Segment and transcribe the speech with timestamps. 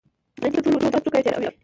[0.43, 1.49] انیاب تر ټولو اوچت او څوکه یې تیره وي.